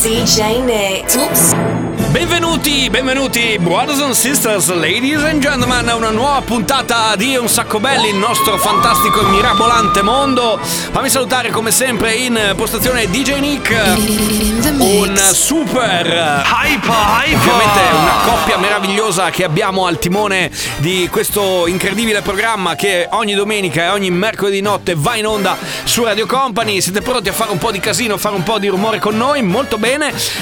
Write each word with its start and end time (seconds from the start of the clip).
DJ 0.00 0.62
Nick. 0.62 1.16
Oops. 1.16 1.56
Benvenuti, 2.10 2.88
benvenuti, 2.88 3.58
brothers 3.58 4.00
and 4.00 4.14
sisters, 4.14 4.72
ladies 4.72 5.22
and 5.24 5.42
gentlemen, 5.42 5.88
a 5.88 5.94
una 5.94 6.10
nuova 6.10 6.40
puntata 6.40 7.14
di 7.16 7.36
Un 7.36 7.48
Sacco 7.48 7.80
Belli, 7.80 8.08
il 8.08 8.16
nostro 8.16 8.56
fantastico 8.56 9.20
e 9.20 9.24
mirabolante 9.28 10.00
mondo. 10.00 10.58
Fammi 10.62 11.10
salutare 11.10 11.50
come 11.50 11.70
sempre 11.70 12.14
in 12.14 12.54
postazione 12.56 13.10
DJ 13.10 13.40
Nick, 13.40 13.74
un 14.78 15.16
super 15.32 16.06
hyper, 16.06 16.90
hyper, 17.24 17.36
ovviamente 17.36 17.80
una 17.92 18.14
coppia 18.24 18.56
meravigliosa 18.56 19.28
che 19.30 19.44
abbiamo 19.44 19.84
al 19.84 19.98
timone 19.98 20.50
di 20.78 21.08
questo 21.10 21.66
incredibile 21.66 22.22
programma 22.22 22.74
che 22.74 23.06
ogni 23.10 23.34
domenica 23.34 23.84
e 23.84 23.88
ogni 23.88 24.10
mercoledì 24.10 24.60
notte 24.62 24.94
va 24.96 25.16
in 25.16 25.26
onda 25.26 25.56
su 25.84 26.04
Radio 26.04 26.24
Company. 26.24 26.80
Siete 26.80 27.02
pronti 27.02 27.28
a 27.28 27.32
fare 27.32 27.50
un 27.50 27.58
po' 27.58 27.70
di 27.70 27.80
casino, 27.80 28.16
fare 28.16 28.34
un 28.34 28.44
po' 28.44 28.58
di 28.58 28.68
rumore 28.68 28.98
con 28.98 29.16
noi? 29.16 29.42
Molto 29.42 29.76
bene. 29.76 29.87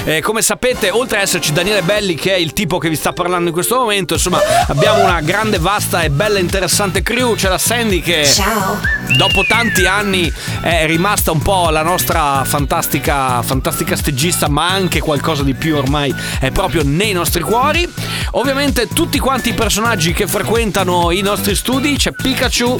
Eh, 0.03 0.21
come 0.21 0.41
sapete, 0.41 0.89
oltre 0.89 1.17
ad 1.17 1.23
esserci 1.23 1.53
Daniele 1.53 1.81
Belli, 1.81 2.15
che 2.15 2.33
è 2.33 2.37
il 2.37 2.53
tipo 2.53 2.77
che 2.77 2.89
vi 2.89 2.95
sta 2.95 3.13
parlando 3.13 3.47
in 3.47 3.53
questo 3.53 3.77
momento, 3.77 4.15
insomma, 4.15 4.39
abbiamo 4.67 5.03
una 5.03 5.21
grande, 5.21 5.57
vasta 5.57 6.01
e 6.01 6.09
bella 6.09 6.39
interessante 6.39 7.01
crew. 7.01 7.35
C'è 7.35 7.47
la 7.47 7.57
Sandy 7.57 8.01
che 8.01 8.25
Ciao. 8.25 8.79
dopo 9.15 9.45
tanti 9.47 9.85
anni 9.85 10.31
è 10.61 10.85
rimasta 10.85 11.31
un 11.31 11.41
po' 11.41 11.69
la 11.69 11.81
nostra 11.81 12.43
fantastica, 12.43 13.41
fantastica 13.41 13.95
stegista, 13.95 14.49
ma 14.49 14.67
anche 14.67 14.99
qualcosa 14.99 15.43
di 15.43 15.53
più 15.53 15.75
ormai 15.77 16.13
è 16.39 16.51
proprio 16.51 16.81
nei 16.83 17.13
nostri 17.13 17.41
cuori. 17.41 17.89
Ovviamente 18.31 18.87
tutti 18.87 19.17
quanti 19.17 19.49
i 19.49 19.53
personaggi 19.53 20.11
che 20.13 20.27
frequentano 20.27 21.11
i 21.11 21.21
nostri 21.21 21.55
studi, 21.55 21.95
c'è 21.95 22.11
Pikachu, 22.11 22.79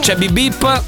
c'è 0.00 0.16
Bip 0.16 0.30
Bip, 0.30 0.82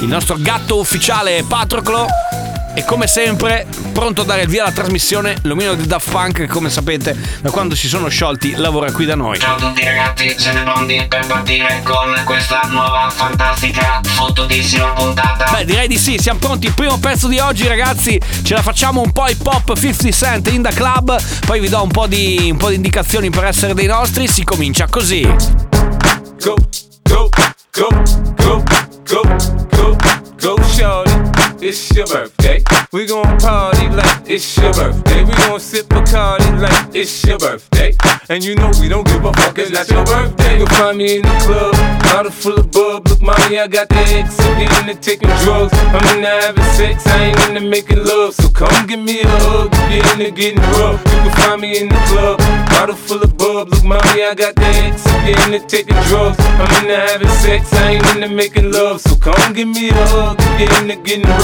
il 0.00 0.06
nostro 0.06 0.36
gatto 0.38 0.78
ufficiale 0.78 1.44
Patroclo. 1.48 2.43
E 2.76 2.84
come 2.84 3.06
sempre, 3.06 3.68
pronto 3.92 4.22
a 4.22 4.24
dare 4.24 4.42
il 4.42 4.48
via 4.48 4.64
alla 4.64 4.72
trasmissione, 4.72 5.36
l'omino 5.42 5.74
di 5.74 5.86
Daft 5.86 6.10
Punk, 6.10 6.38
che 6.38 6.46
come 6.48 6.68
sapete, 6.68 7.16
da 7.40 7.50
quando 7.50 7.76
si 7.76 7.86
sono 7.86 8.08
sciolti, 8.08 8.56
lavora 8.56 8.90
qui 8.90 9.04
da 9.04 9.14
noi. 9.14 9.38
Ciao 9.38 9.54
a 9.54 9.58
tutti 9.58 9.84
ragazzi, 9.84 10.34
siete 10.36 10.60
pronti 10.62 11.06
per 11.08 11.24
partire 11.24 11.82
con 11.84 12.20
questa 12.24 12.62
nuova 12.70 13.08
fantastica 13.14 14.00
fottutissima 14.02 14.88
puntata? 14.88 15.52
Beh, 15.52 15.64
direi 15.64 15.86
di 15.86 15.96
sì, 15.96 16.18
siamo 16.18 16.40
pronti. 16.40 16.66
Il 16.66 16.74
primo 16.74 16.98
pezzo 16.98 17.28
di 17.28 17.38
oggi, 17.38 17.68
ragazzi, 17.68 18.20
ce 18.42 18.54
la 18.54 18.62
facciamo 18.62 19.02
un 19.02 19.12
po' 19.12 19.28
hip 19.28 19.46
hop 19.46 19.78
50 19.78 20.10
Cent 20.10 20.48
in 20.48 20.62
the 20.62 20.74
club. 20.74 21.16
Poi 21.46 21.60
vi 21.60 21.68
do 21.68 21.80
un 21.80 21.90
po' 21.90 22.08
di, 22.08 22.48
un 22.50 22.56
po' 22.56 22.70
di 22.70 22.74
indicazioni 22.74 23.30
per 23.30 23.44
essere 23.44 23.74
dei 23.74 23.86
nostri. 23.86 24.26
Si 24.26 24.42
comincia 24.42 24.88
così. 24.88 25.22
go, 25.22 26.56
go, 27.04 27.28
go, 27.70 27.88
go, 28.34 28.62
go, 29.04 29.36
go, 29.70 29.96
go, 30.40 30.62
shorty. 30.64 31.43
It's 31.60 31.94
your 31.94 32.06
birthday. 32.06 32.62
We 32.92 33.06
gon' 33.06 33.38
party 33.38 33.88
like 33.88 34.28
it's 34.28 34.56
your 34.58 34.72
birthday. 34.72 35.24
We 35.24 35.32
gon' 35.32 35.60
sip 35.60 35.86
Bacardi 35.86 36.60
like 36.60 36.94
it's 36.94 37.24
your 37.24 37.38
birthday. 37.38 37.96
And 38.28 38.42
you 38.42 38.54
know 38.54 38.70
we 38.80 38.88
don't 38.88 39.06
give 39.06 39.24
a 39.24 39.32
fuck, 39.32 39.58
it's 39.58 39.70
not 39.70 39.88
your 39.88 40.04
birthday. 40.04 40.58
You'll 40.58 40.66
find 40.68 40.98
me 40.98 41.16
in 41.16 41.22
the 41.22 41.36
club, 41.44 41.74
bottle 42.04 42.32
full 42.32 42.58
of 42.58 42.70
bub. 42.70 43.06
Look, 43.08 43.20
mommy, 43.20 43.58
I 43.58 43.66
got 43.66 43.88
the 43.88 43.96
X. 43.96 44.38
I'm 44.40 44.58
getting 44.58 44.88
into 44.88 45.00
taking 45.00 45.28
drugs. 45.44 45.72
I'm 45.74 46.16
into 46.16 46.28
having 46.28 46.64
sex, 46.76 47.06
I 47.06 47.24
ain't 47.24 47.48
into 47.48 47.60
making 47.60 48.04
love. 48.04 48.34
So 48.34 48.48
come 48.48 48.86
give 48.86 49.00
me 49.00 49.20
a 49.22 49.28
hug, 49.28 49.72
you're 49.92 50.06
into 50.12 50.30
getting 50.30 50.60
rough. 50.78 51.00
You 51.04 51.30
can 51.30 51.32
find 51.36 51.60
me 51.60 51.78
in 51.78 51.88
the 51.88 52.00
club, 52.08 52.38
bottle 52.70 52.96
full 52.96 53.22
of 53.22 53.36
bub. 53.36 53.68
Look, 53.68 53.84
mommy, 53.84 54.24
I 54.24 54.34
got 54.34 54.54
the 54.56 54.64
X. 54.64 55.06
I'm 55.06 55.26
getting 55.26 55.54
into 55.54 55.66
taking 55.66 56.00
drugs. 56.08 56.36
I'm 56.40 56.82
into 56.82 56.96
having 56.96 57.28
sex, 57.44 57.72
I 57.74 57.92
ain't 57.92 58.06
into 58.14 58.28
making 58.28 58.72
love. 58.72 59.00
So 59.00 59.16
come 59.16 59.52
give 59.52 59.68
me 59.68 59.90
a 59.90 59.94
hug, 59.94 60.40
you're 60.58 60.72
into 60.80 60.96
getting 61.02 61.28
rough. 61.28 61.43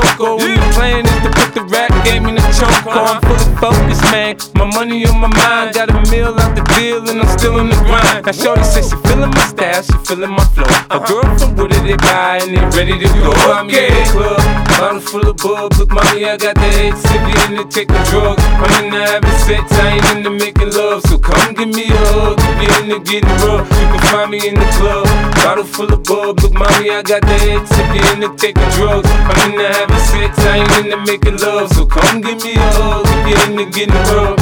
local. 0.00 0.36
When 0.38 0.56
the 0.56 0.68
plan 0.72 1.04
is 1.04 1.18
to 1.24 1.30
put 1.30 1.54
the 1.54 1.62
rap 1.68 1.92
game 2.04 2.26
in 2.26 2.34
the 2.36 2.44
choke. 2.56 2.72
I'm 2.88 3.20
fully 3.20 3.48
focused, 3.60 4.04
man. 4.12 4.36
My 4.56 4.64
money 4.64 5.04
on 5.06 5.20
my 5.20 5.28
mind, 5.28 5.74
got 5.74 5.90
a 5.90 5.98
meal 6.10 6.32
out 6.32 6.56
the 6.56 6.64
deal, 6.76 7.04
and 7.08 7.20
I'm 7.20 7.28
still 7.38 7.58
in 7.60 7.68
the 7.68 7.76
grind. 7.84 8.26
Now, 8.26 8.32
Shorty 8.32 8.64
says 8.64 8.88
she 8.90 8.96
feeling 9.08 9.30
my 9.30 9.44
style, 9.44 9.82
she 9.82 9.96
feeling 10.06 10.32
my 10.32 10.44
flow. 10.54 10.68
A 10.90 10.98
girl 11.04 11.26
from 11.38 11.56
Wooded, 11.56 11.84
they 11.84 11.96
buy, 11.96 12.40
and 12.42 12.56
they 12.56 12.64
ready 12.76 12.96
to 12.98 13.08
go. 13.20 13.32
I'm 13.52 13.68
in 13.68 13.92
the 13.92 14.04
club, 14.12 14.40
bottle 14.78 15.00
full 15.00 15.28
of 15.28 15.36
bub. 15.36 15.74
Look, 15.76 15.90
mommy, 15.90 16.24
I 16.24 16.36
got 16.36 16.54
the 16.56 16.70
X, 16.88 17.04
if 17.04 17.22
you 17.28 17.36
into 17.48 17.64
taking 17.68 18.02
drugs. 18.08 18.42
I'm 18.60 18.84
into 18.84 18.98
having 18.98 19.38
sex, 19.44 19.64
I 19.72 19.96
ain't 19.96 20.06
into 20.16 20.30
making 20.30 20.70
love. 20.72 21.02
So 21.08 21.18
come 21.18 21.54
give 21.54 21.68
me 21.68 21.88
a 21.88 22.00
hug, 22.12 22.38
if 22.38 22.58
you 22.62 22.70
into 22.80 22.98
getting 23.04 23.36
rough. 23.44 23.68
You 23.80 23.86
can 23.92 24.02
find 24.08 24.30
me 24.30 24.38
in 24.48 24.54
the 24.54 24.68
club, 24.78 25.06
bottle 25.42 25.64
full 25.64 25.92
of 25.92 26.04
bub. 26.04 26.40
Look, 26.40 26.54
mommy, 26.54 26.90
I 26.90 27.02
got 27.02 27.22
the 27.22 27.36
X, 27.56 27.70
if 27.72 27.88
you 27.94 28.02
into 28.14 28.28
taking 28.36 28.68
drugs. 28.76 29.08
I'm 29.10 29.50
into 29.50 29.66
having 29.66 29.89
sex, 29.98 30.38
I 30.38 30.58
ain't 30.58 30.76
into 30.76 30.96
making 31.06 31.38
love. 31.38 31.72
So 31.72 31.86
come 31.86 32.20
give 32.20 32.42
me 32.44 32.54
a 32.54 32.60
hug, 32.60 33.06
if 33.08 33.26
you 33.28 33.52
into 33.52 33.66
getting 33.70 33.94
rough. 34.14 34.38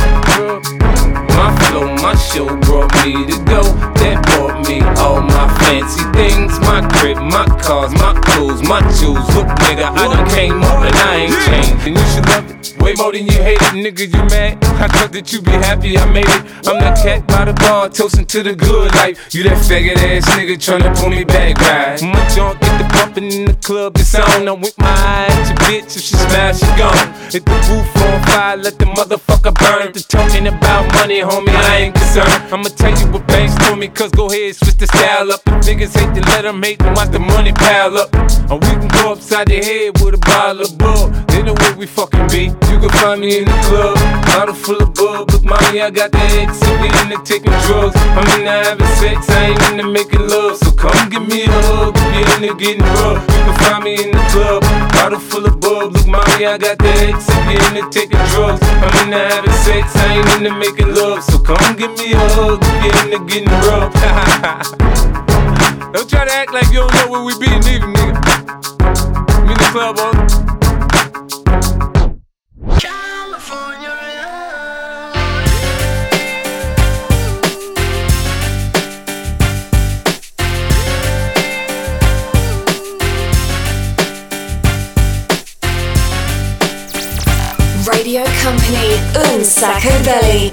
My 1.37 1.68
flow, 1.69 1.87
my 2.03 2.15
show 2.17 2.47
brought 2.67 2.93
me 3.05 3.27
to 3.27 3.39
go. 3.45 3.63
That 4.01 4.23
brought 4.27 4.67
me 4.69 4.81
all 4.99 5.21
my 5.21 5.47
fancy 5.61 6.05
things. 6.13 6.59
My 6.61 6.81
crib, 6.99 7.19
my 7.19 7.47
cars, 7.63 7.93
my 7.93 8.19
clothes, 8.21 8.63
my 8.63 8.81
jewels. 8.99 9.27
Look, 9.35 9.49
nigga, 9.65 9.87
I 9.91 10.05
done 10.09 10.29
came 10.31 10.63
up 10.63 10.83
and 10.85 10.97
I 10.97 11.15
ain't 11.27 11.39
changed. 11.47 11.87
And 11.87 11.97
you 11.97 12.07
should 12.13 12.27
love 12.29 12.51
it 12.51 12.59
way 12.89 12.95
more 12.95 13.13
than 13.13 13.27
you 13.27 13.39
hate 13.43 13.61
it, 13.61 13.75
nigga. 13.85 14.05
You 14.07 14.23
mad? 14.31 14.65
I 14.81 14.89
thought 14.89 15.13
that 15.13 15.33
you 15.33 15.43
be 15.43 15.53
happy 15.53 15.99
I 15.99 16.05
made 16.11 16.29
it. 16.29 16.43
I'm 16.67 16.81
that 16.81 16.97
cat 17.03 17.27
by 17.27 17.45
the 17.45 17.55
bar, 17.55 17.89
toasting 17.89 18.27
to 18.27 18.43
the 18.43 18.55
good 18.55 18.95
life. 18.95 19.35
You 19.35 19.43
that 19.45 19.59
faggot 19.69 19.97
ass 19.97 20.25
nigga 20.37 20.57
tryna 20.57 20.97
pull 20.97 21.11
me 21.11 21.25
back, 21.25 21.59
right? 21.61 22.01
My 22.03 22.23
junk 22.35 22.61
get 22.61 22.79
the 22.79 22.87
bumping 22.95 23.31
in 23.33 23.45
the 23.47 23.55
club, 23.55 23.97
it's 23.97 24.15
on. 24.15 24.49
I'm 24.49 24.61
with 24.61 24.79
my 24.79 24.89
eyes, 24.89 25.49
your 25.51 25.59
bitch. 25.69 25.97
If 25.97 26.03
she 26.03 26.17
smash, 26.17 26.61
she 26.61 26.71
gone. 26.79 27.09
Hit 27.31 27.45
the 27.45 27.59
roof 27.69 27.97
on 27.97 28.23
fire, 28.27 28.57
let 28.57 28.79
the 28.79 28.87
motherfucker 28.87 29.55
burn. 29.61 29.93
The 29.93 30.01
talking 30.01 30.47
about 30.47 30.85
money, 30.95 31.21
homie, 31.21 31.53
I 31.53 31.68
ain't 31.77 31.95
concerned. 31.95 32.29
I'ma 32.53 32.69
tell 32.77 32.91
you 32.99 33.07
what 33.13 33.27
banks 33.27 33.55
told 33.67 33.79
me, 33.79 33.89
cause 33.89 34.11
go 34.11 34.27
ahead, 34.27 34.57
switch 34.57 34.77
the 34.77 34.87
style 34.87 35.33
up. 35.33 35.41
If 35.47 35.67
niggas 35.67 35.97
hate 35.99 36.15
to 36.15 36.21
let 36.31 36.43
them 36.43 36.63
hate, 36.63 36.79
then 36.79 36.95
watch 36.95 37.11
the 37.11 37.19
money 37.19 37.53
pile 37.53 37.97
up. 37.99 38.15
Or 38.51 38.59
we 38.59 38.73
can 38.81 38.89
go 38.89 39.13
upside 39.13 39.49
the 39.49 39.59
head 39.61 40.01
with 40.01 40.15
a 40.15 40.19
bottle 40.19 40.63
of 40.63 40.79
bug. 40.79 41.13
They 41.29 41.43
know 41.43 41.55
where 41.55 41.77
we 41.77 41.87
fucking 41.87 42.29
be. 42.29 42.53
You 42.71 42.79
can 42.81 42.91
find 43.01 43.21
me 43.21 43.39
in 43.39 43.45
the 43.45 43.59
club, 43.69 43.97
bottle 44.27 44.55
full 44.55 44.81
of 44.83 44.95
bug. 44.95 45.33
Look, 45.33 45.45
mommy, 45.45 45.81
I 45.81 45.91
got 45.91 46.13
the 46.13 46.19
X, 46.41 46.59
if 46.63 46.81
we 46.81 46.89
into 47.03 47.19
taking 47.25 47.53
drugs. 47.67 47.97
I'm 48.17 48.27
into 48.39 48.51
having 48.51 48.87
sex, 48.97 49.29
I 49.31 49.53
ain't 49.53 49.63
into 49.71 49.87
making 49.91 50.29
love. 50.29 50.57
So 50.57 50.73
come 50.73 51.11
give 51.11 51.27
me 51.27 51.45
a 51.45 51.51
hug, 51.51 51.93
if 51.97 52.41
you 52.41 52.49
into 52.49 52.55
getting 52.57 52.87
rough. 52.97 53.21
You 53.29 53.41
can 53.45 53.57
find 53.61 53.85
me 53.85 53.95
in 54.03 54.11
the 54.13 54.25
club, 54.33 54.63
bottle 54.93 55.21
full 55.21 55.45
of 55.45 55.61
bug. 55.61 55.93
Look, 55.93 56.07
mommy, 56.07 56.47
I 56.47 56.57
got 56.57 56.79
the 56.79 56.89
X, 56.89 57.27
if 57.29 57.45
you 57.51 57.59
into 57.69 57.85
taking 57.91 58.23
drugs. 58.33 58.63
I'm 58.63 58.95
into 59.05 59.19
having 59.19 59.57
sex, 59.67 59.97
I 59.97 60.23
ain't 60.23 60.29
into 60.39 60.53
making 60.57 60.95
love. 60.95 61.23
So 61.25 61.39
come 61.57 61.77
give 61.77 61.97
me 61.97 62.13
a 62.13 62.19
hug, 62.19 62.61
getting 63.27 63.49
rough. 63.65 63.93
don't 65.93 66.09
try 66.09 66.27
to 66.27 66.33
act 66.33 66.53
like 66.53 66.67
you 66.67 66.81
don't 66.81 66.93
know 66.93 67.09
where 67.09 67.25
we 67.25 67.33
be, 67.39 67.47
nigga. 67.47 67.89
The 69.49 69.55
club? 69.73 69.97
Radio 87.87 88.25
Company. 88.43 89.01
Un 89.15 89.45
Sacco 89.45 89.89
Belly. 90.05 90.53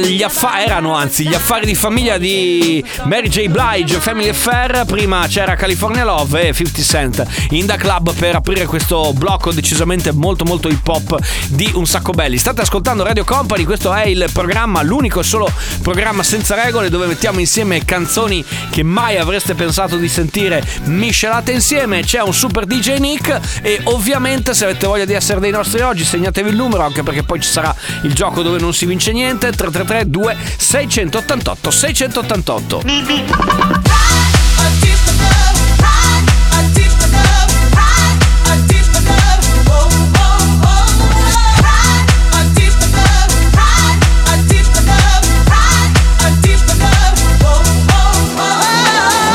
Gli 0.00 0.22
affa- 0.22 0.62
erano 0.62 0.94
anzi 0.94 1.26
gli 1.26 1.34
affari 1.34 1.66
di 1.66 1.74
famiglia 1.74 2.18
di 2.18 2.84
Mary 3.04 3.28
J. 3.28 3.48
Blige, 3.48 4.00
Family 4.00 4.28
Affair. 4.28 4.84
Prima 4.86 5.26
c'era 5.28 5.54
California 5.54 6.04
Love 6.04 6.48
e 6.48 6.54
50 6.54 6.82
Cent 6.82 7.26
in 7.50 7.66
Da 7.66 7.76
Club 7.76 8.12
per 8.14 8.34
aprire 8.34 8.66
questo 8.66 9.12
blocco 9.14 9.52
decisamente 9.52 10.12
molto 10.12 10.44
molto 10.44 10.68
hip 10.68 10.86
hop 10.86 11.18
di 11.48 11.70
Un 11.74 11.86
Sacco 11.86 12.12
Belli. 12.12 12.38
State 12.38 12.62
ascoltando 12.62 13.04
Radio 13.04 13.24
Company, 13.24 13.64
questo 13.64 13.92
è 13.92 14.06
il 14.06 14.28
programma, 14.32 14.82
l'unico 14.82 15.20
e 15.20 15.24
solo 15.24 15.50
programma 15.82 16.22
senza 16.22 16.54
regole 16.54 16.88
dove 16.88 17.06
mettiamo 17.06 17.40
insieme 17.40 17.84
canzoni 17.84 18.44
che 18.70 18.82
mai 18.82 19.18
avreste 19.18 19.54
pensato 19.54 19.96
di 19.96 20.08
sentire 20.08 20.64
miscelate 20.84 21.52
insieme. 21.52 22.02
C'è 22.02 22.22
un 22.22 22.34
super 22.34 22.64
DJ 22.64 22.98
Nick 22.98 23.40
e 23.62 23.80
ovviamente 23.84 24.54
se 24.54 24.64
avete 24.64 24.86
voglia 24.86 25.04
di 25.04 25.12
essere 25.12 25.40
dei 25.40 25.50
nostri 25.50 25.80
oggi 25.80 26.04
segnatevi 26.04 26.50
il 26.50 26.56
numero 26.56 26.82
anche 26.82 27.02
perché 27.02 27.22
poi 27.22 27.40
ci 27.40 27.48
sarà 27.48 27.74
il 28.02 28.12
gioco 28.12 28.42
dove 28.42 28.58
non 28.58 28.72
si 28.72 28.86
vince 28.86 29.12
niente 29.12 29.50
333 29.50 29.89
2 29.90 30.36
688 30.56 31.70
688 31.70 32.82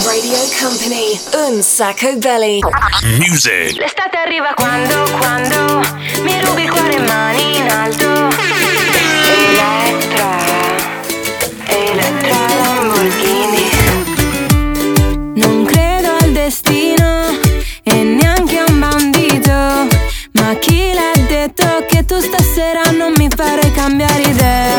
Radio 0.04 0.38
Company 0.60 1.20
Un 1.34 1.62
Sacco 1.62 2.16
Belli. 2.18 2.60
Music. 3.20 3.78
L'estate 3.78 4.18
arriva 4.18 4.54
quando, 4.56 5.04
quando 5.18 5.82
mi 6.22 6.42
rubi 6.42 6.64
il 6.64 6.70
cuore 6.70 7.00
mani 7.00 7.58
in 7.58 7.70
alto. 7.70 8.15
Destino 16.66 17.40
e 17.84 18.04
neanche 18.04 18.64
un 18.68 18.80
bandito. 18.80 19.88
Ma 20.32 20.56
chi 20.60 20.92
l'ha 20.94 21.22
detto 21.28 21.86
che 21.88 22.06
tu 22.06 22.20
stasera 22.20 22.92
non 22.92 23.14
mi 23.18 23.28
farai 23.34 23.72
cambiare 23.72 24.22
idea? 24.24 24.75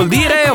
el 0.00 0.08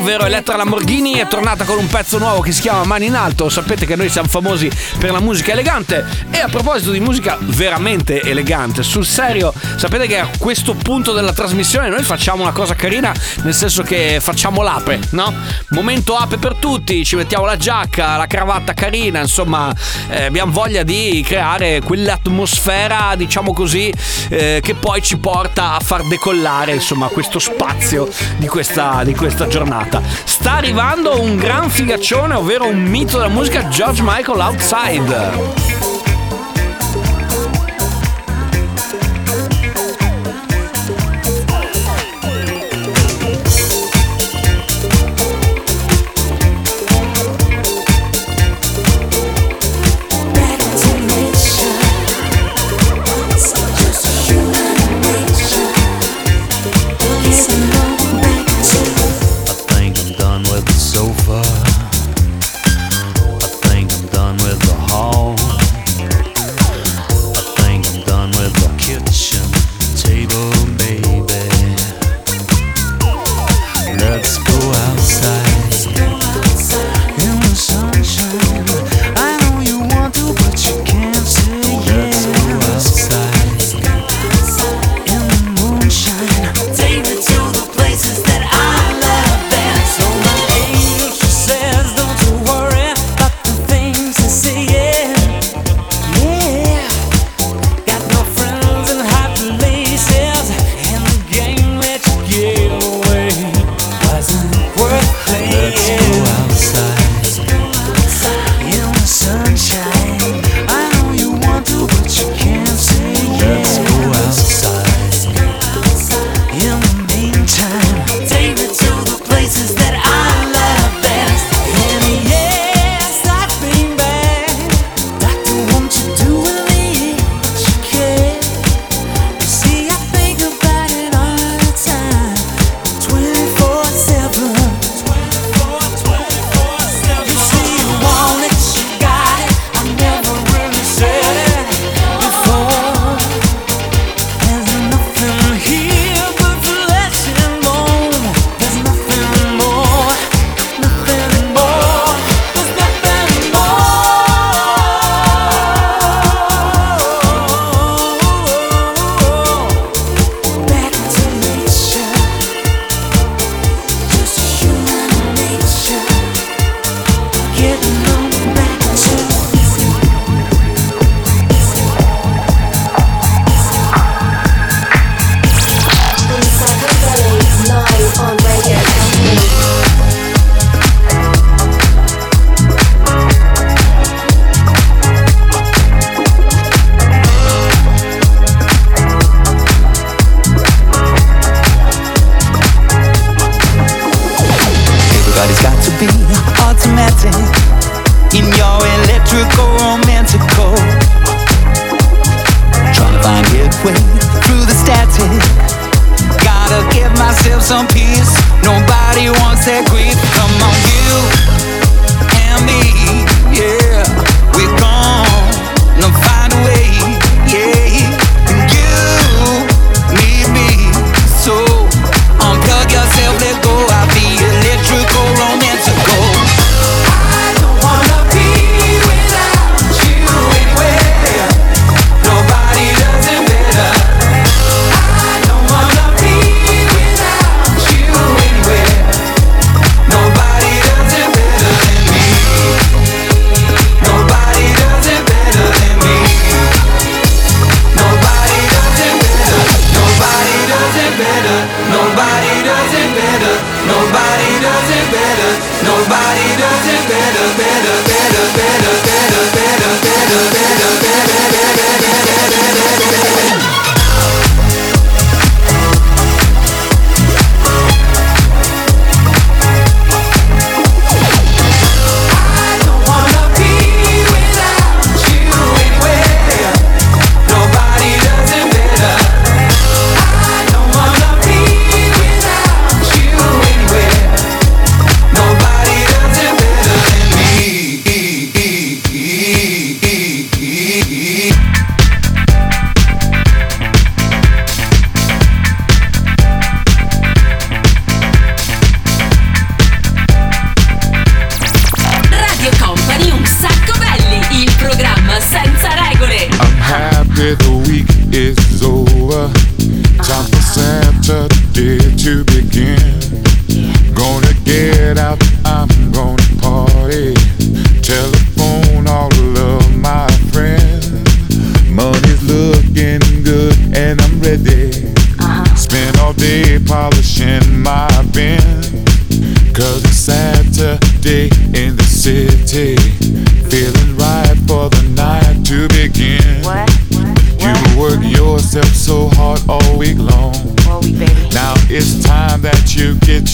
ovvero 0.07 0.25
Elettra 0.25 0.55
Lamborghini, 0.55 1.15
è 1.15 1.27
tornata 1.27 1.65
con 1.65 1.77
un 1.77 1.87
pezzo 1.87 2.17
nuovo 2.17 2.39
che 2.39 2.53
si 2.53 2.61
chiama 2.61 2.85
Mani 2.85 3.07
in 3.07 3.15
Alto. 3.15 3.49
Sapete 3.49 3.85
che 3.85 3.97
noi 3.97 4.07
siamo 4.07 4.29
famosi 4.29 4.71
per 4.99 5.11
la 5.11 5.19
musica 5.19 5.51
elegante. 5.51 6.05
E 6.31 6.39
a 6.39 6.47
proposito 6.47 6.91
di 6.91 7.01
musica 7.01 7.37
veramente 7.41 8.21
elegante, 8.21 8.83
sul 8.83 9.05
serio, 9.05 9.53
sapete 9.75 10.07
che 10.07 10.17
a 10.17 10.29
questo 10.39 10.75
punto 10.75 11.11
della 11.11 11.33
trasmissione 11.33 11.89
noi 11.89 12.03
facciamo 12.03 12.43
una 12.43 12.53
cosa 12.53 12.73
carina, 12.73 13.13
nel 13.43 13.53
senso 13.53 13.83
che 13.83 14.19
facciamo 14.21 14.61
l'ape, 14.61 14.97
no? 15.09 15.33
Momento 15.71 16.15
ape 16.15 16.37
per 16.37 16.55
tutti, 16.55 17.03
ci 17.03 17.17
mettiamo 17.17 17.43
la 17.43 17.57
giacca, 17.57 18.15
la 18.15 18.27
cravatta 18.27 18.73
carina, 18.73 19.19
insomma, 19.19 19.75
eh, 20.07 20.23
abbiamo 20.23 20.53
voglia 20.53 20.83
di 20.83 21.21
creare 21.27 21.81
quell'atmosfera, 21.81 23.13
diciamo 23.17 23.51
così, 23.51 23.93
eh, 24.29 24.61
che 24.63 24.73
poi 24.73 25.01
ci 25.01 25.17
porta 25.17 25.73
a 25.73 25.81
far 25.81 26.07
decollare, 26.07 26.73
insomma, 26.73 27.07
questo 27.07 27.39
spazio 27.39 28.07
di 28.37 28.47
questa, 28.47 29.01
di 29.03 29.13
questa 29.13 29.47
giornata 29.47 29.96
musica. 29.99 30.25
Sta 30.25 30.53
arrivando 30.53 31.19
un 31.21 31.35
gran 31.35 31.69
figaccione, 31.69 32.35
ovvero 32.35 32.67
un 32.67 32.81
mito 32.81 33.17
della 33.17 33.29
musica, 33.29 33.67
George 33.69 34.01
Michael 34.03 34.39
Outside. 34.39 35.66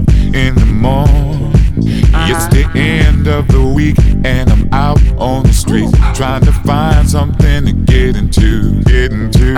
up 0.00 0.14
in 0.34 0.54
the 0.54 0.66
morning. 0.66 1.52
It's 2.28 2.46
the 2.48 2.68
end 2.74 3.26
of 3.26 3.48
the 3.48 3.64
week 3.64 3.98
and 4.24 4.50
I'm 4.50 4.72
out 4.72 5.00
on 5.18 5.44
the 5.44 5.52
streets 5.52 5.92
trying 6.16 6.44
to 6.44 6.52
find 6.52 7.08
something 7.08 7.66
to 7.66 7.72
get 7.72 8.16
into, 8.16 8.82
get 8.82 9.12
into. 9.12 9.54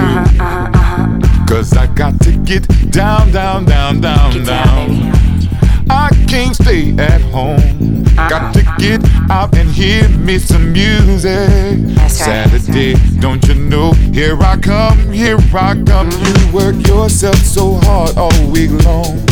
Cause 1.48 1.72
I 1.76 1.86
got 1.94 2.20
to 2.22 2.32
get 2.44 2.66
down, 2.90 3.32
down, 3.32 3.64
down, 3.64 4.00
down, 4.00 4.44
down. 4.44 5.12
I 5.90 6.08
can't 6.28 6.54
stay 6.54 6.94
at 6.96 7.20
home. 7.20 8.04
Got 8.14 8.54
to 8.54 8.62
get 8.78 9.04
out 9.30 9.54
and 9.56 9.68
hear 9.68 10.08
me 10.08 10.38
some 10.38 10.72
music. 10.72 11.78
Saturday, 12.08 12.94
don't 13.20 13.46
you 13.48 13.54
know? 13.54 13.92
Here 13.92 14.38
I 14.40 14.56
come, 14.56 15.12
here 15.12 15.38
I 15.54 15.82
come. 15.84 16.10
You 16.10 16.52
work 16.52 16.86
yourself 16.86 17.36
so 17.36 17.74
hard 17.82 18.16
all 18.16 18.50
week 18.50 18.70
long. 18.84 19.31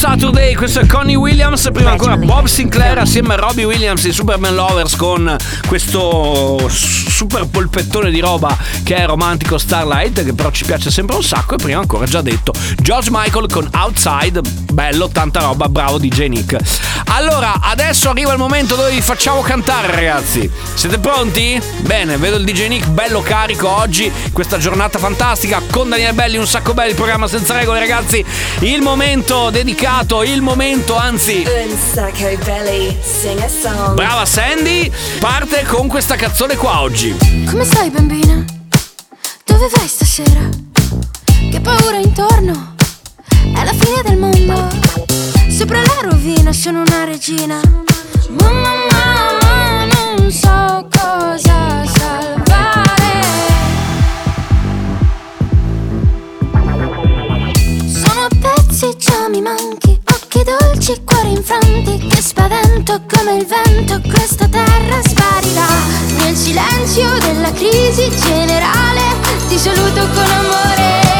Saturday, 0.00 0.54
questo 0.54 0.80
è 0.80 0.86
Connie 0.86 1.14
Williams, 1.14 1.68
prima 1.72 1.90
ancora 1.90 2.16
Bob 2.16 2.46
Sinclair 2.46 2.98
assieme 2.98 3.34
a 3.34 3.36
Robbie 3.36 3.64
Williams, 3.64 4.04
i 4.04 4.12
Superman 4.12 4.54
Lovers 4.54 4.96
con 4.96 5.36
questo 5.66 6.68
super 7.20 7.44
polpettone 7.48 8.10
di 8.10 8.18
roba 8.18 8.56
che 8.82 8.96
è 8.96 9.04
romantico 9.04 9.58
Starlight, 9.58 10.24
che 10.24 10.32
però 10.32 10.50
ci 10.50 10.64
piace 10.64 10.90
sempre 10.90 11.16
un 11.16 11.22
sacco, 11.22 11.52
e 11.52 11.58
prima 11.58 11.78
ancora 11.78 12.06
già 12.06 12.22
detto 12.22 12.54
George 12.80 13.10
Michael 13.12 13.46
con 13.52 13.68
Outside, 13.74 14.40
bello, 14.72 15.06
tanta 15.08 15.40
roba, 15.40 15.68
bravo 15.68 15.98
DJ 15.98 16.28
Nick. 16.28 16.56
Allora, 17.08 17.60
adesso 17.60 18.08
arriva 18.08 18.32
il 18.32 18.38
momento 18.38 18.74
dove 18.74 18.92
vi 18.92 19.02
facciamo 19.02 19.42
cantare 19.42 19.94
ragazzi, 19.94 20.50
siete 20.72 20.98
pronti? 20.98 21.60
Bene, 21.80 22.16
vedo 22.16 22.36
il 22.36 22.44
DJ 22.44 22.68
Nick 22.68 22.88
bello 22.88 23.20
carico 23.20 23.68
oggi, 23.68 24.10
questa 24.32 24.56
giornata 24.56 24.98
fantastica 24.98 25.60
con 25.70 25.90
Daniele 25.90 26.14
Belli, 26.14 26.38
un 26.38 26.46
sacco 26.46 26.72
belli, 26.72 26.90
il 26.90 26.96
programma 26.96 27.28
senza 27.28 27.54
regole 27.54 27.80
ragazzi, 27.80 28.24
il 28.60 28.80
momento 28.80 29.50
dedicato, 29.50 30.22
il 30.22 30.40
momento 30.40 30.96
anzi 30.96 31.44
Un 31.46 31.76
sacco 31.92 32.34
belly, 32.44 32.96
sing 33.02 33.38
a 33.40 33.48
song. 33.48 33.92
Brava 33.92 34.24
Sandy, 34.24 34.90
parte 35.18 35.64
con 35.64 35.86
questa 35.86 36.16
canzone 36.16 36.56
qua 36.56 36.80
oggi. 36.80 37.09
Come 37.18 37.64
stai 37.64 37.90
bambina? 37.90 38.44
Dove 39.44 39.68
vai 39.74 39.88
stasera? 39.88 40.48
Che 41.50 41.60
paura 41.60 41.96
intorno? 41.96 42.74
È 43.52 43.64
la 43.64 43.72
fine 43.72 44.02
del 44.04 44.16
mondo. 44.16 44.68
Sopra 45.48 45.80
la 45.80 46.08
rovina 46.08 46.52
sono 46.52 46.82
una 46.82 47.04
regina. 47.04 47.60
Mamma, 48.28 48.70
mamma, 48.90 49.84
non 49.86 50.30
so 50.30 50.88
cosa 50.96 51.84
salvare. 51.86 53.24
Sono 57.86 58.28
pezzi, 58.40 58.96
già 58.96 59.28
mi 59.28 59.40
manchi. 59.42 59.89
Occhi 60.40 60.44
dolci, 60.44 61.00
cuori 61.04 61.32
infranti. 61.32 61.98
Che 61.98 62.22
spavento 62.22 63.02
come 63.14 63.36
il 63.36 63.46
vento. 63.46 64.00
Questa 64.08 64.48
terra 64.48 65.02
sparirà. 65.02 65.66
Nel 66.16 66.34
silenzio 66.34 67.10
della 67.18 67.52
crisi 67.52 68.08
generale. 68.10 69.00
Ti 69.48 69.58
saluto 69.58 70.06
con 70.14 70.24
amore. 70.24 71.19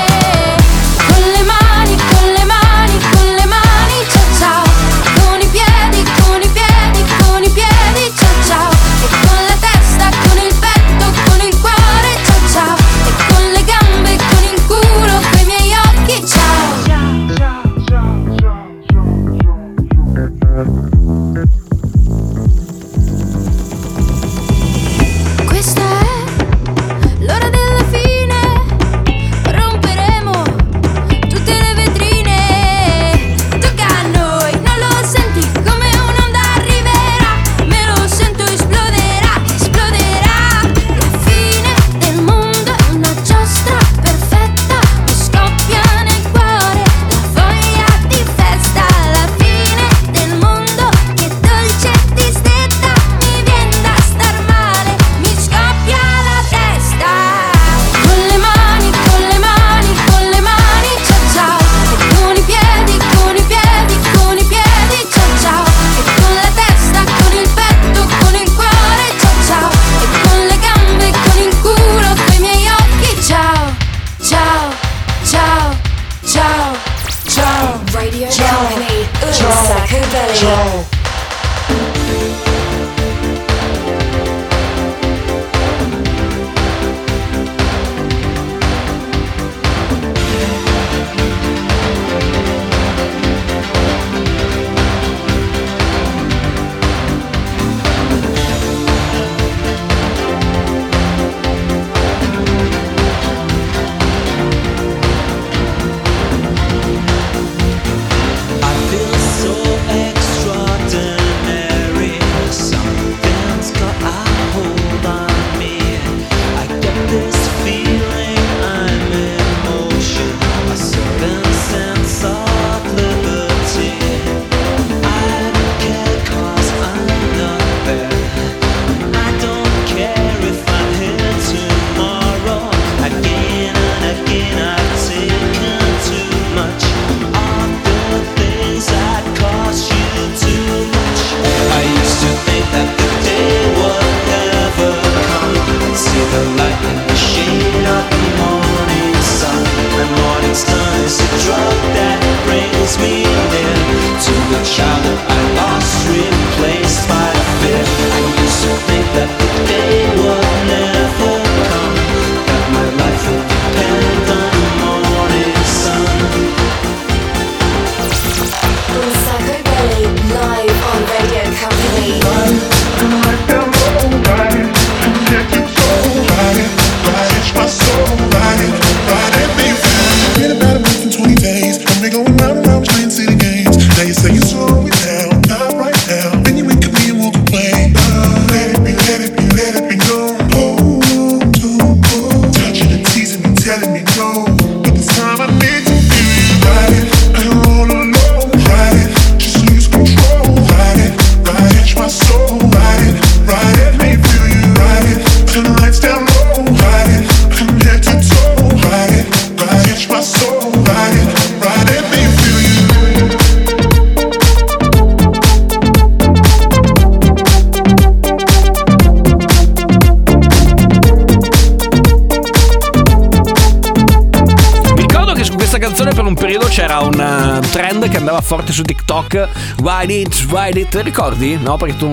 un 227.61 227.71
trend 227.71 228.09
che 228.09 228.17
andava 228.17 228.41
forte 228.41 228.73
su 228.73 228.83
TikTok. 228.83 229.49
Ride 229.83 230.13
it, 230.13 230.47
ride 230.51 230.81
it, 230.81 230.95
ricordi? 231.03 231.59
No, 231.61 231.77
perché 231.77 231.97
tu 231.97 232.09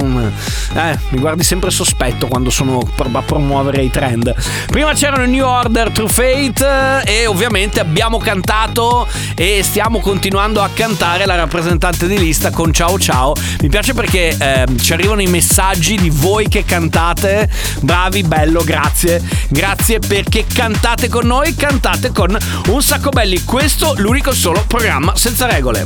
eh, 0.75 0.99
mi 1.09 1.19
guardi 1.19 1.43
sempre 1.43 1.71
sospetto 1.71 2.27
quando 2.27 2.49
sono 2.49 2.79
a 2.79 3.21
promuovere 3.21 3.81
i 3.81 3.89
trend. 3.89 4.33
Prima 4.67 4.93
c'erano 4.93 5.25
New 5.25 5.45
Order, 5.45 5.91
True 5.91 6.09
Fate 6.09 7.03
eh, 7.05 7.21
e 7.21 7.25
ovviamente 7.25 7.79
abbiamo 7.79 8.17
cantato 8.17 9.07
e 9.35 9.61
stiamo 9.63 9.99
continuando 9.99 10.61
a 10.61 10.69
cantare 10.73 11.25
la 11.25 11.35
rappresentante 11.35 12.07
di 12.07 12.17
lista 12.17 12.51
con 12.51 12.73
Ciao 12.73 12.99
Ciao. 12.99 13.33
Mi 13.61 13.69
piace 13.69 13.93
perché 13.93 14.35
eh, 14.37 14.65
ci 14.79 14.93
arrivano 14.93 15.21
i 15.21 15.27
messaggi 15.27 15.95
di 15.95 16.09
voi 16.09 16.47
che 16.49 16.65
cantate. 16.65 17.49
Bravi, 17.79 18.23
bello, 18.23 18.63
grazie. 18.63 19.21
Grazie 19.47 19.99
perché 19.99 20.45
cantate 20.51 21.07
con 21.07 21.25
noi, 21.25 21.55
cantate 21.55 22.11
con 22.11 22.37
un 22.67 22.81
sacco 22.81 23.09
belli. 23.09 23.43
Questo 23.43 23.93
l'unico 23.97 24.33
solo 24.33 24.63
programma 24.67 25.15
senza 25.15 25.36
senza 25.37 25.53
regole. 25.53 25.83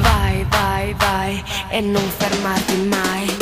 Vai, 0.00 0.46
vai, 0.48 0.94
vai 0.94 1.44
e 1.70 1.80
non 1.82 2.02
fermarti 2.16 2.76
mai. 2.88 3.36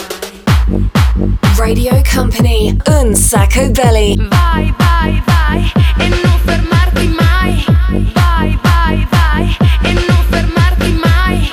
Radio 1.56 2.02
Company, 2.12 2.76
un 2.86 3.14
sacco 3.14 3.70
belli. 3.70 4.16
Vai, 4.28 4.74
vai, 4.76 5.22
vai 5.26 5.72
e 5.98 6.08
non 6.08 6.40
fermarti 6.44 7.06
mai. 7.06 7.64
Vai, 8.14 8.58
vai, 8.60 9.06
vai 9.10 9.56
e 9.84 9.92
non 9.92 10.24
fermarti 10.28 11.00
mai. 11.04 11.50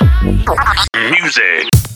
Music. 1.20 1.95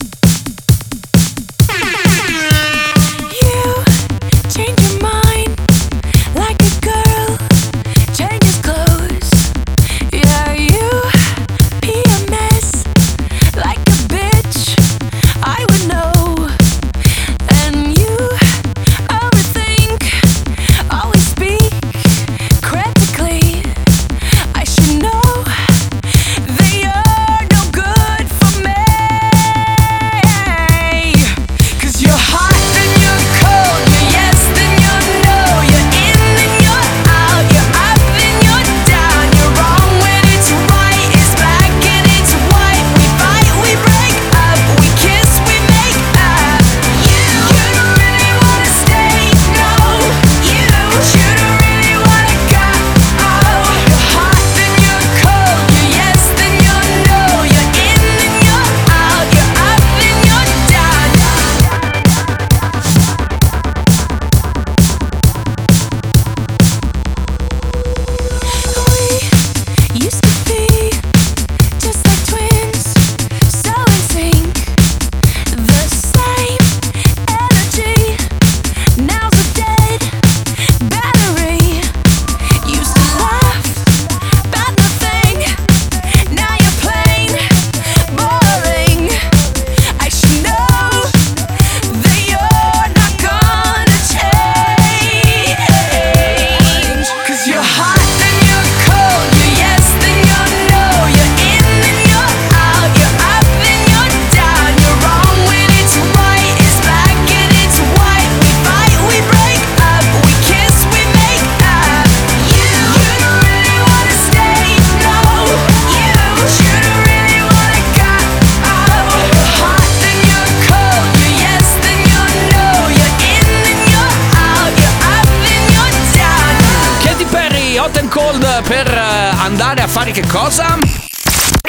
Per 128.63 128.87
eh, 128.87 129.41
andare 129.43 129.81
a 129.81 129.87
fare 129.87 130.11
che 130.11 130.25
cosa? 130.25 130.77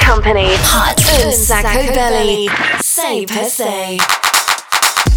Company. 0.07 0.53
Hot. 0.53 1.25
Un 1.25 1.33
sacco 1.33 1.93
belli. 1.93 2.49
Sei 2.81 3.25
per 3.25 3.45
sei 3.45 4.22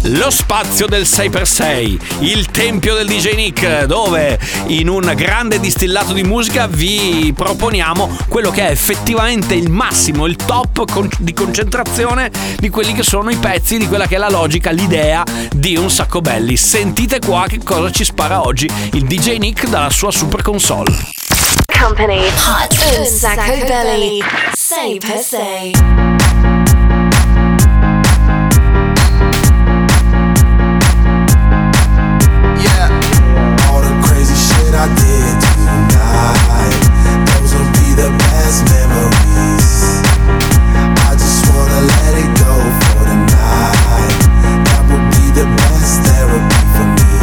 lo 0.08 0.30
spazio 0.30 0.86
del 0.86 1.02
6x6, 1.02 1.98
il 2.20 2.46
tempio 2.46 2.94
del 2.94 3.06
DJ 3.06 3.34
Nick, 3.34 3.84
dove 3.84 4.38
in 4.66 4.88
un 4.88 5.12
grande 5.16 5.58
distillato 5.58 6.12
di 6.12 6.22
musica 6.22 6.66
vi 6.68 7.32
proponiamo 7.34 8.16
quello 8.28 8.50
che 8.50 8.68
è 8.68 8.70
effettivamente 8.70 9.54
il 9.54 9.70
massimo, 9.70 10.26
il 10.26 10.36
top 10.36 10.90
con- 10.90 11.10
di 11.18 11.32
concentrazione 11.32 12.30
di 12.56 12.68
quelli 12.68 12.92
che 12.92 13.02
sono 13.02 13.30
i 13.30 13.36
pezzi, 13.36 13.78
di 13.78 13.88
quella 13.88 14.06
che 14.06 14.14
è 14.14 14.18
la 14.18 14.30
logica, 14.30 14.70
l'idea 14.70 15.24
di 15.52 15.76
un 15.76 15.90
sacco 15.90 16.20
belli. 16.20 16.56
Sentite 16.56 17.18
qua 17.18 17.46
che 17.48 17.58
cosa 17.62 17.90
ci 17.90 18.04
spara 18.04 18.44
oggi 18.44 18.70
il 18.92 19.04
DJ 19.04 19.38
Nick 19.38 19.66
dalla 19.68 19.90
sua 19.90 20.12
super 20.12 20.42
console. 20.42 20.94
Company 21.80 22.24
Hot 22.26 22.98
un 22.98 23.04
sacco 23.06 23.64
belli 23.66 24.22
6x6 24.54 26.45
I 34.76 34.88
did 34.92 35.36
tonight. 35.40 36.84
Those 37.32 37.56
will 37.56 37.72
be 37.80 37.96
the 37.96 38.12
best 38.12 38.60
memories. 38.68 40.04
I 41.00 41.16
just 41.16 41.48
wanna 41.48 41.80
let 41.80 42.12
it 42.12 42.30
go 42.36 42.54
for 42.84 43.00
the 43.08 43.16
night. 43.16 44.20
That 44.68 44.84
would 44.92 45.06
be 45.16 45.32
the 45.32 45.48
best 45.48 46.04
therapy 46.04 46.62
for 46.76 46.88
me. 46.92 47.16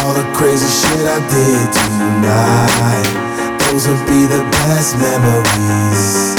All 0.00 0.16
the 0.16 0.24
crazy 0.32 0.72
shit 0.72 1.04
I 1.04 1.20
did 1.28 1.68
tonight. 1.68 3.08
Those 3.68 3.84
will 3.92 4.04
be 4.08 4.24
the 4.24 4.40
best 4.64 4.96
memories. 4.96 6.32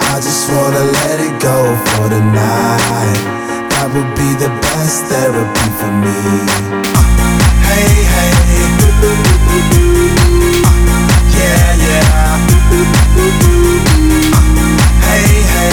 I 0.00 0.16
just 0.16 0.48
wanna 0.48 0.80
let 0.80 1.20
it 1.20 1.36
go 1.44 1.76
for 1.92 2.08
the 2.08 2.24
night. 2.24 3.20
That 3.68 3.92
would 3.92 4.12
be 4.16 4.32
the 4.40 4.48
best 4.64 5.04
therapy 5.12 5.68
for 5.76 5.92
me. 5.92 6.18
Hey, 7.68 7.92
hey. 8.16 8.53
Yeah, 9.04 9.10
yeah. 11.76 12.16
Uh, 12.16 12.40
hey, 15.02 15.42
hey. 15.42 15.72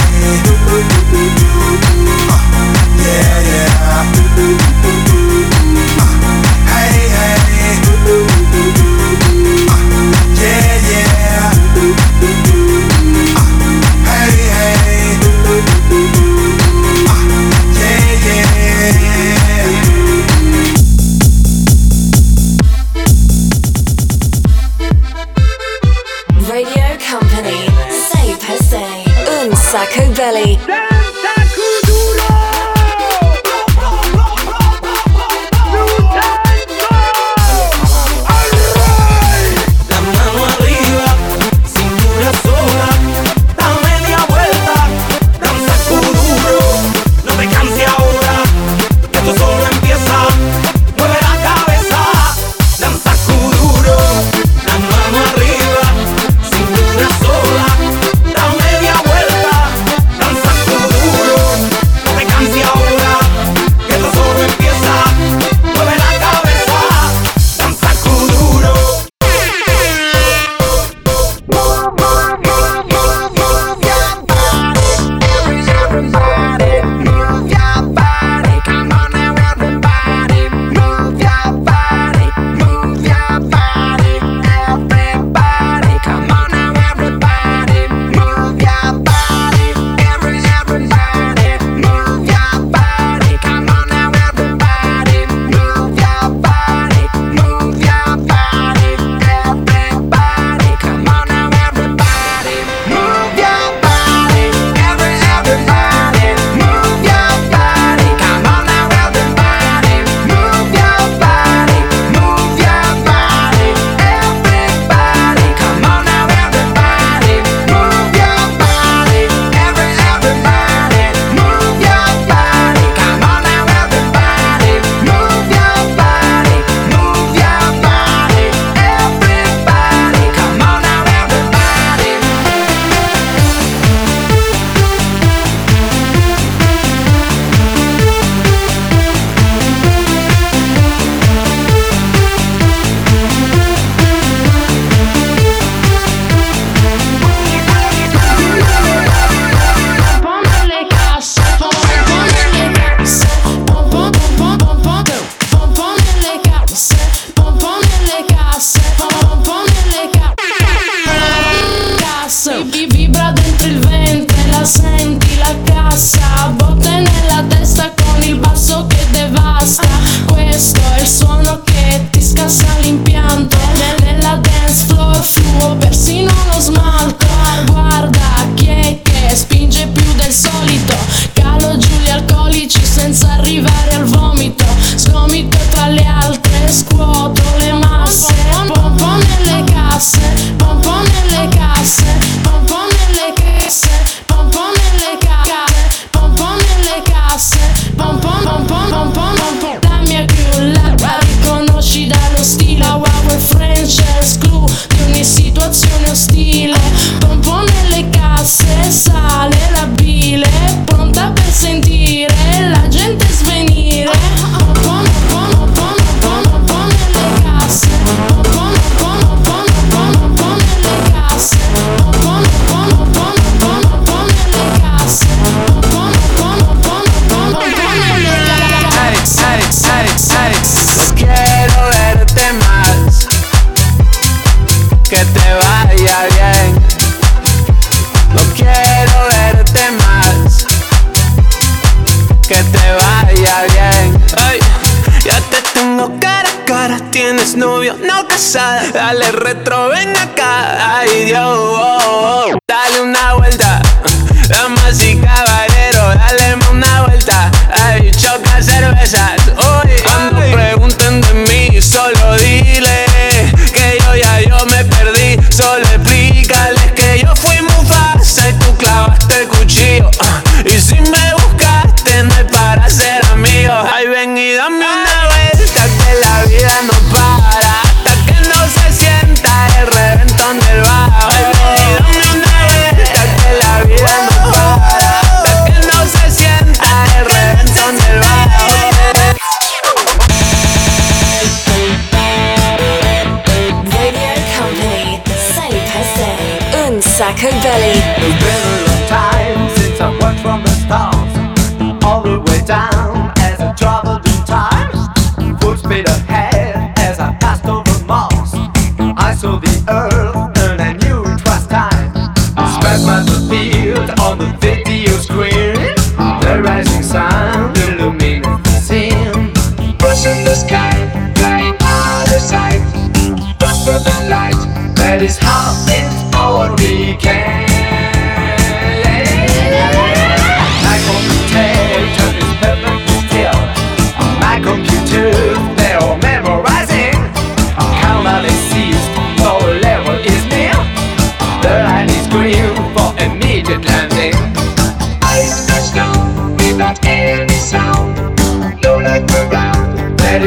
solo 261.91 262.37
dile 262.37 263.00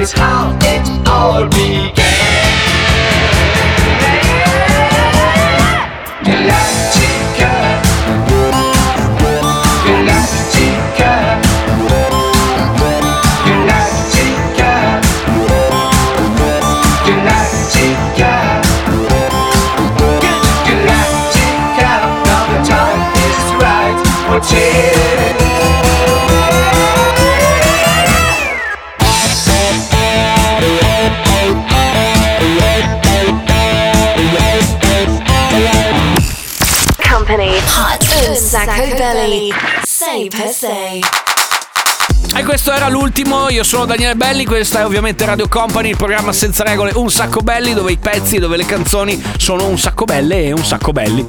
Is 0.04 0.12
how 0.12 0.54
it 0.60 1.08
all 1.08 1.48
began. 1.48 2.03
Belly, 39.12 39.52
sei 39.82 40.30
per 40.30 40.48
sei. 40.48 41.04
E 42.34 42.42
questo 42.42 42.72
era 42.72 42.88
l'ultimo, 42.88 43.50
io 43.50 43.62
sono 43.62 43.84
Daniele 43.84 44.14
Belli, 44.14 44.46
questa 44.46 44.80
è 44.80 44.84
ovviamente 44.86 45.26
Radio 45.26 45.46
Company, 45.46 45.90
il 45.90 45.96
programma 45.98 46.32
senza 46.32 46.64
regole, 46.64 46.90
un 46.94 47.10
sacco 47.10 47.40
belli, 47.40 47.74
dove 47.74 47.92
i 47.92 47.98
pezzi, 47.98 48.38
dove 48.38 48.56
le 48.56 48.64
canzoni 48.64 49.22
sono 49.36 49.66
un 49.66 49.78
sacco 49.78 50.06
belle 50.06 50.44
e 50.44 50.52
un 50.52 50.64
sacco 50.64 50.92
belli. 50.92 51.26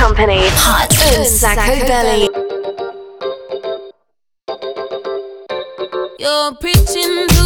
Company 0.00 0.46
Hot, 0.46 1.18
un 1.18 1.24
sacco 1.26 1.84
belli. 1.84 2.30
You're 6.16 6.56
preaching 6.58 7.39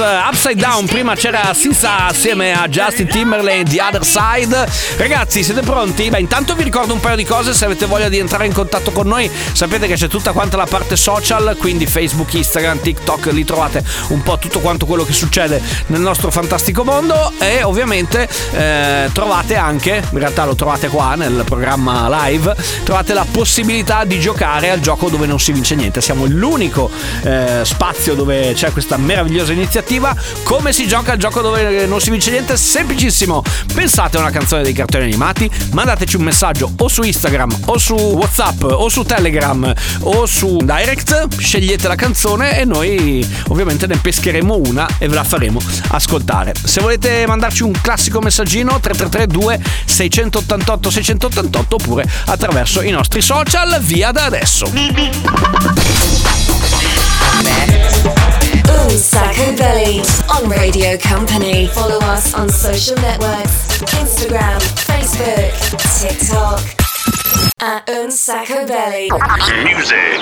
Uh, 0.00 0.26
Upside 0.26 0.54
Down, 0.54 0.86
prima 0.86 1.14
c'era 1.14 1.52
Sisa 1.52 2.06
assieme 2.06 2.54
a 2.54 2.66
Justin 2.68 3.06
Timberlake 3.06 3.64
The 3.64 3.82
Other 3.82 4.02
Side. 4.02 4.66
Ragazzi, 4.96 5.42
siete 5.42 5.60
pronti? 5.60 6.08
Beh, 6.08 6.20
intanto 6.20 6.54
vi 6.54 6.62
ricordo 6.62 6.94
un 6.94 7.00
paio 7.00 7.16
di 7.16 7.24
cose, 7.24 7.52
se 7.52 7.66
avete 7.66 7.84
voglia 7.84 8.08
di 8.08 8.16
entrare 8.16 8.46
in 8.46 8.54
contatto 8.54 8.92
con 8.92 9.06
noi, 9.06 9.30
sapete 9.52 9.86
che 9.86 9.96
c'è 9.96 10.08
tutta 10.08 10.32
quanta 10.32 10.56
la 10.56 10.64
parte 10.64 10.96
social, 10.96 11.54
quindi 11.58 11.84
Facebook, 11.84 12.32
Instagram, 12.32 12.80
TikTok, 12.80 13.26
lì 13.26 13.44
trovate 13.44 13.84
un 14.08 14.22
po' 14.22 14.38
tutto 14.38 14.60
quanto 14.60 14.86
quello 14.86 15.04
che 15.04 15.12
succede 15.12 15.60
nel 15.88 16.00
nostro 16.00 16.30
fantastico 16.30 16.82
mondo 16.82 17.32
e 17.38 17.62
ovviamente 17.62 18.26
eh, 18.52 19.10
trovate 19.12 19.56
anche, 19.56 20.02
in 20.10 20.18
realtà 20.18 20.46
lo 20.46 20.54
trovate 20.54 20.88
qua 20.88 21.14
nel 21.14 21.42
programma 21.44 22.08
live, 22.24 22.56
trovate 22.84 23.12
la 23.12 23.26
possibilità 23.30 24.04
di 24.06 24.18
giocare 24.18 24.70
al 24.70 24.80
gioco 24.80 25.10
dove 25.10 25.26
non 25.26 25.38
si 25.38 25.52
vince 25.52 25.74
niente. 25.74 26.00
Siamo 26.00 26.24
l'unico 26.24 26.90
eh, 27.22 27.60
spazio 27.64 28.14
dove 28.14 28.54
c'è 28.54 28.72
questa 28.72 28.96
meravigliosa 28.96 29.52
iniziativa. 29.52 29.88
Come 30.44 30.72
si 30.72 30.86
gioca 30.86 31.10
al 31.12 31.18
gioco 31.18 31.40
dove 31.40 31.84
non 31.86 32.00
si 32.00 32.10
vince 32.10 32.30
niente? 32.30 32.56
Semplicissimo. 32.56 33.42
Pensate 33.74 34.18
a 34.18 34.20
una 34.20 34.30
canzone 34.30 34.62
dei 34.62 34.72
cartoni 34.72 35.02
animati, 35.02 35.50
mandateci 35.72 36.14
un 36.14 36.22
messaggio 36.22 36.72
o 36.76 36.86
su 36.86 37.02
Instagram 37.02 37.62
o 37.64 37.76
su 37.76 37.94
WhatsApp 37.94 38.62
o 38.62 38.88
su 38.88 39.02
Telegram 39.02 39.74
o 40.02 40.26
su 40.26 40.58
Direct, 40.58 41.36
scegliete 41.36 41.88
la 41.88 41.96
canzone 41.96 42.60
e 42.60 42.64
noi 42.64 43.28
ovviamente 43.48 43.88
ne 43.88 43.96
pescheremo 43.96 44.60
una 44.64 44.86
e 44.98 45.08
ve 45.08 45.14
la 45.16 45.24
faremo 45.24 45.60
ascoltare. 45.88 46.54
Se 46.62 46.80
volete 46.80 47.26
mandarci 47.26 47.64
un 47.64 47.72
classico 47.72 48.20
messaggino 48.20 48.78
3332 48.78 49.60
688 49.86 50.90
688 50.90 51.74
oppure 51.74 52.08
attraverso 52.26 52.80
i 52.82 52.90
nostri 52.90 53.20
social 53.20 53.80
via 53.80 54.12
da 54.12 54.24
adesso. 54.26 54.70
Un 58.70 58.90
Sacco 58.90 59.56
Belly 59.56 60.00
on 60.28 60.48
Radio 60.48 60.96
Company. 60.98 61.66
Follow 61.68 61.98
us 61.98 62.34
on 62.34 62.48
social 62.48 62.96
networks 62.96 63.78
Instagram, 63.94 64.60
Facebook, 64.86 65.52
TikTok. 66.00 66.60
At 67.60 67.88
Un 67.88 68.10
Sacco 68.10 68.66
Belly. 68.66 69.10
Music. 69.64 70.20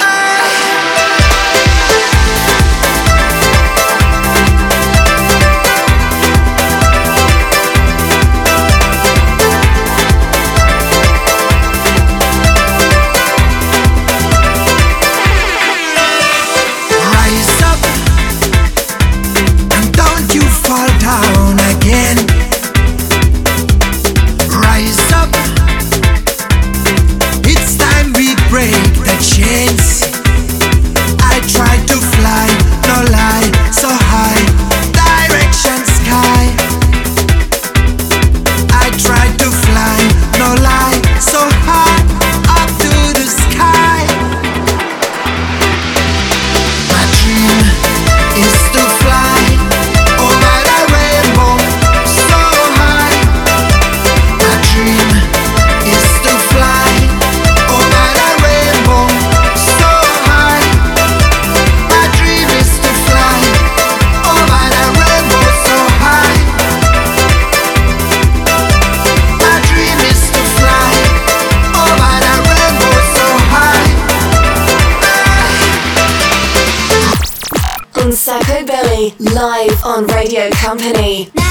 On 79.89 80.07
Radio 80.09 80.51
Company. 80.51 81.48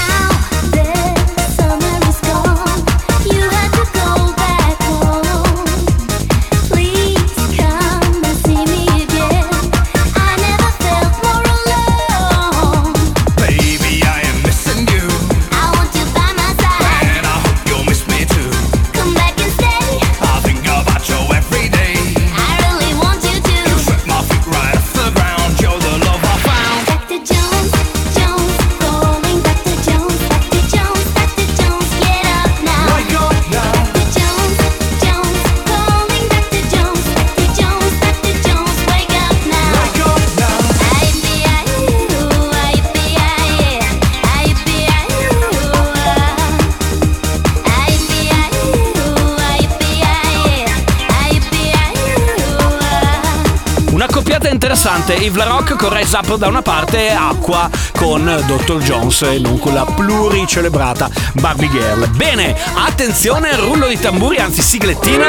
Interessante, 55.08 55.14
Yves 55.14 55.44
Rock 55.44 55.76
con 55.76 55.94
Rise 55.94 56.16
Up 56.16 56.34
da 56.36 56.48
una 56.48 56.62
parte 56.62 57.08
e 57.08 57.10
Acqua 57.10 57.70
con 57.96 58.24
Dr. 58.46 58.78
Jones 58.78 59.22
e 59.22 59.38
non 59.38 59.58
con 59.58 59.72
la 59.72 59.84
pluricelebrata 59.84 61.08
Barbie 61.34 61.70
Girl. 61.70 62.08
Bene, 62.10 62.54
attenzione, 62.74 63.56
rullo 63.56 63.86
di 63.86 63.98
tamburi, 63.98 64.36
anzi 64.36 64.60
siglettina. 64.60 65.26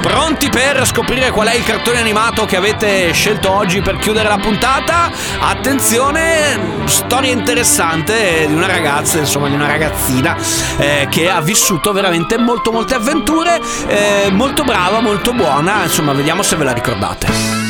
Pronti 0.00 0.48
per 0.48 0.86
scoprire 0.86 1.30
qual 1.30 1.48
è 1.48 1.54
il 1.54 1.64
cartone 1.64 1.98
animato 1.98 2.46
che 2.46 2.56
avete 2.56 3.12
scelto 3.12 3.50
oggi 3.50 3.82
per 3.82 3.98
chiudere 3.98 4.28
la 4.28 4.38
puntata? 4.38 5.10
Attenzione, 5.40 6.84
storia 6.86 7.30
interessante 7.30 8.46
di 8.46 8.54
una 8.54 8.66
ragazza, 8.66 9.18
insomma 9.18 9.48
di 9.48 9.54
una 9.54 9.66
ragazzina 9.66 10.36
eh, 10.78 11.06
che 11.10 11.28
ha 11.28 11.40
vissuto 11.40 11.92
veramente 11.92 12.38
molto 12.38 12.72
molte 12.72 12.94
avventure, 12.94 13.60
eh, 13.88 14.30
molto 14.30 14.64
brava, 14.64 15.00
molto 15.00 15.32
buona, 15.32 15.82
insomma 15.82 16.12
vediamo 16.12 16.42
se 16.42 16.56
ve 16.56 16.64
la 16.64 16.72
ricordate. 16.72 17.69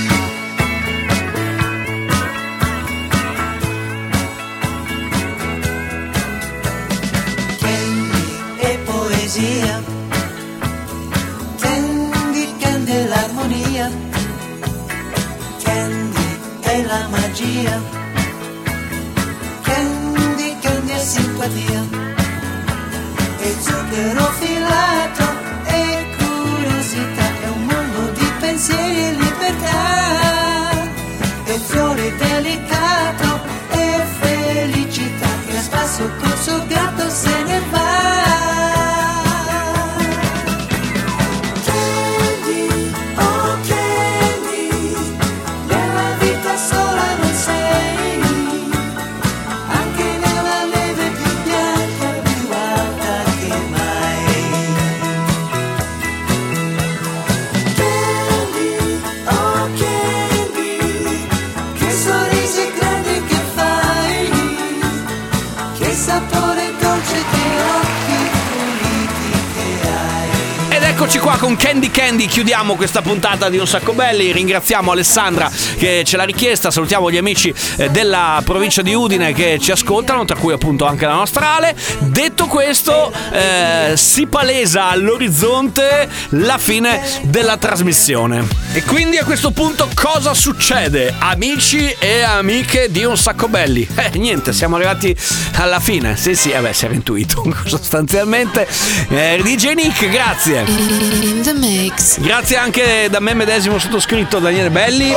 Candy, 72.11 72.26
chiudiamo 72.26 72.74
questa 72.74 73.02
puntata 73.02 73.48
di 73.48 73.58
Un 73.58 73.68
Sacco 73.68 73.92
Belli, 73.92 74.32
ringraziamo 74.32 74.90
Alessandra 74.90 75.48
che 75.76 76.02
ce 76.04 76.16
l'ha 76.16 76.24
richiesta, 76.24 76.72
salutiamo 76.72 77.08
gli 77.08 77.16
amici 77.16 77.54
eh, 77.76 77.88
della 77.88 78.42
provincia 78.44 78.82
di 78.82 78.92
Udine 78.92 79.32
che 79.32 79.61
ci 79.61 79.70
ascoltano, 79.70 80.24
tra 80.24 80.36
cui 80.36 80.52
appunto 80.52 80.86
anche 80.86 81.06
la 81.06 81.14
nostra 81.14 81.54
Ale. 81.54 81.76
Detto 82.00 82.46
questo, 82.46 83.12
eh, 83.30 83.92
si 83.94 84.26
palesa 84.26 84.88
all'orizzonte 84.88 86.08
la 86.30 86.58
fine 86.58 87.00
della 87.22 87.56
trasmissione. 87.58 88.44
E 88.72 88.82
quindi 88.82 89.16
a 89.16 89.24
questo 89.24 89.52
punto 89.52 89.88
cosa 89.94 90.34
succede? 90.34 91.14
Amici 91.16 91.94
e 91.96 92.22
amiche 92.22 92.90
di 92.90 93.04
Un 93.04 93.16
Sacco 93.16 93.46
Belli. 93.46 93.86
Eh, 93.94 94.11
niente, 94.18 94.52
siamo 94.52 94.74
arrivati 94.74 95.14
alla 95.58 95.78
fine. 95.78 96.16
Sì, 96.16 96.34
sì, 96.34 96.50
beh, 96.50 96.72
si 96.72 96.86
era 96.86 96.94
intuito 96.94 97.44
sostanzialmente. 97.66 98.66
Eh, 99.11 99.40
DJ 99.44 99.74
Nick, 99.74 100.08
grazie. 100.08 100.64
In 100.66 101.42
the 101.42 101.52
mix. 101.52 101.99
Grazie 102.18 102.57
anche 102.57 103.09
da 103.11 103.20
me 103.20 103.34
medesimo 103.34 103.78
sottoscritto 103.78 104.38
Daniele 104.38 104.70
Belli. 104.70 105.12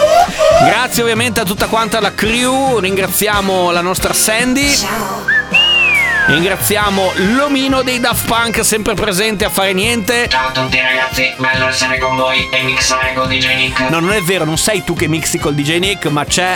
Grazie 0.65 1.01
ovviamente 1.01 1.39
a 1.39 1.45
tutta 1.45 1.67
quanta 1.67 1.99
la 1.99 2.13
crew. 2.13 2.79
Ringraziamo 2.79 3.71
la 3.71 3.81
nostra 3.81 4.13
Sandy. 4.13 4.69
Ringraziamo 6.25 7.11
l'omino 7.35 7.81
dei 7.81 7.99
Daft 7.99 8.27
Punk 8.27 8.63
sempre 8.63 8.93
presente 8.93 9.43
a 9.43 9.49
fare 9.49 9.73
niente. 9.73 10.29
Ciao 10.29 10.47
a 10.47 10.51
tutti 10.51 10.79
ragazzi, 10.79 11.33
bello 11.37 11.67
essere 11.67 11.97
con 11.97 12.15
voi 12.15 12.47
e 12.49 12.63
mixare 12.63 13.13
con 13.13 13.27
DJ 13.27 13.55
Nick. 13.55 13.89
No, 13.89 13.99
non 13.99 14.13
è 14.13 14.21
vero, 14.21 14.45
non 14.45 14.57
sei 14.57 14.85
tu 14.85 14.95
che 14.95 15.09
mixi 15.09 15.37
col 15.37 15.53
DJ 15.53 15.79
Nick, 15.79 16.05
ma 16.05 16.23
c'è. 16.23 16.55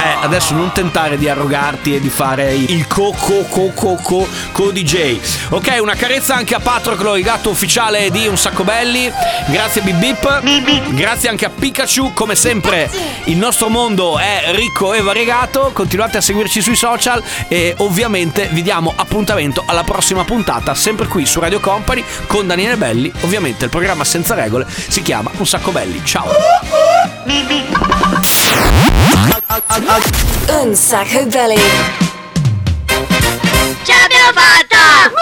Eh, 0.00 0.16
adesso 0.22 0.54
non 0.54 0.70
tentare 0.72 1.18
di 1.18 1.28
arrogarti 1.28 1.96
e 1.96 2.00
di 2.00 2.08
fare 2.08 2.54
il 2.54 2.86
co 2.86 3.12
co 3.18 3.46
co 3.48 3.72
co 3.74 3.96
co 4.00 4.28
co 4.52 4.70
DJ. 4.70 5.18
Ok, 5.50 5.76
una 5.80 5.94
carezza 5.94 6.36
anche 6.36 6.54
a 6.54 6.60
Patroclo, 6.60 7.16
il 7.16 7.24
gatto 7.24 7.50
ufficiale 7.50 8.10
di 8.10 8.28
Un 8.28 8.38
Sacco 8.38 8.62
Belli. 8.62 9.10
Grazie 9.48 9.82
Bip 9.82 10.40
Bip. 10.40 10.94
Grazie 10.94 11.30
anche 11.30 11.46
a 11.46 11.50
Pikachu. 11.50 12.12
Come 12.12 12.36
sempre, 12.36 12.88
il 13.24 13.36
nostro 13.36 13.68
mondo 13.68 14.18
è 14.18 14.44
ricco 14.52 14.94
e 14.94 15.00
variegato. 15.00 15.70
Continuate 15.72 16.18
a 16.18 16.20
seguirci 16.20 16.62
sui 16.62 16.76
social 16.76 17.20
e 17.48 17.74
ovviamente 17.78 18.02
ovviamente 18.04 18.48
vi 18.52 18.60
diamo 18.60 18.92
appuntamento 18.94 19.62
alla 19.66 19.82
prossima 19.82 20.24
puntata, 20.24 20.74
sempre 20.74 21.06
qui 21.06 21.24
su 21.24 21.40
Radio 21.40 21.58
Company 21.58 22.04
con 22.26 22.46
Daniele 22.46 22.76
Belli. 22.76 23.10
Ovviamente 23.22 23.64
il 23.64 23.70
programma 23.70 24.04
senza 24.04 24.34
regole 24.34 24.66
si 24.68 25.00
chiama 25.00 25.30
Un 25.38 25.46
sacco 25.46 25.70
belli. 25.72 26.02
Ciao. 26.04 26.28
Un 30.48 30.74
sacco 30.74 31.24
belli. 31.24 31.60
Ce 33.82 33.92
l'abbiamo 33.92 34.32
fatta! 34.34 35.12